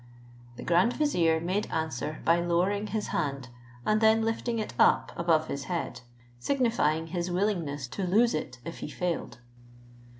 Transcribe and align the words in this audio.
The 0.55 0.63
grand 0.63 0.93
vizier 0.93 1.39
made 1.39 1.67
answer 1.67 2.21
by 2.25 2.39
lowering 2.39 2.87
his 2.87 3.09
hand, 3.09 3.49
and 3.85 4.01
then 4.01 4.23
lifting 4.23 4.57
it 4.57 4.73
up 4.79 5.11
above 5.15 5.45
his 5.45 5.65
head, 5.65 6.01
signifying 6.39 7.05
his 7.05 7.29
willingness 7.29 7.85
to 7.89 8.07
lose 8.07 8.33
it 8.33 8.57
if 8.65 8.79
he 8.79 8.89
failed. 8.89 9.37